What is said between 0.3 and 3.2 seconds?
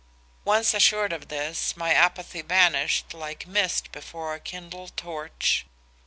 "Once assured of this, my apathy vanished